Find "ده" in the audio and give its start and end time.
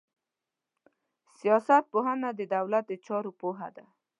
3.75-3.85